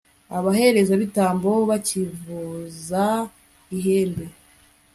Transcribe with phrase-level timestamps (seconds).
[0.37, 3.03] abaherezabitambo bakivuza
[3.77, 4.25] ihembe